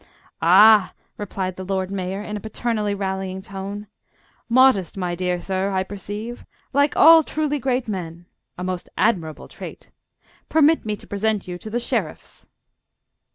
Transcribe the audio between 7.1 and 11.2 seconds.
truly great men! A most admirable trait! Permit me to